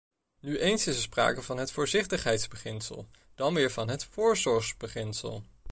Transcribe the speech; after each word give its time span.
Nu 0.39 0.59
eens 0.59 0.87
is 0.87 0.95
er 0.95 1.01
sprake 1.01 1.41
van 1.41 1.57
het 1.57 1.71
voorzichtigheidsbeginsel, 1.71 3.07
dan 3.35 3.53
weer 3.53 3.71
van 3.71 3.89
het 3.89 4.03
voorzorgsbeginsel. 4.03 5.43